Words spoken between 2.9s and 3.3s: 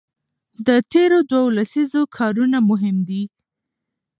دي.